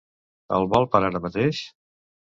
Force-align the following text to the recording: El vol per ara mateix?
El 0.59 0.65
vol 0.71 0.89
per 0.95 1.01
ara 1.09 1.23
mateix? 1.27 1.63